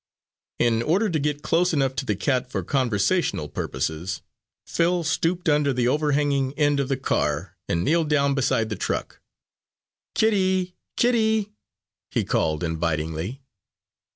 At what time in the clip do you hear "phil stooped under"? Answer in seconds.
4.65-5.71